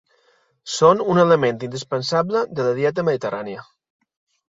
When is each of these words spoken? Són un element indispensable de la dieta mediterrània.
Són 0.75 1.03
un 1.17 1.21
element 1.25 1.63
indispensable 1.69 2.45
de 2.61 2.69
la 2.71 2.75
dieta 2.83 3.09
mediterrània. 3.11 3.71